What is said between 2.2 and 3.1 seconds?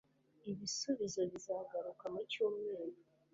cyumweru